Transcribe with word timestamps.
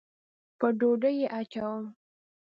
پر 0.59 0.71
ډوډۍ 0.79 1.15
یې 1.21 1.27
اچوم 1.39 1.83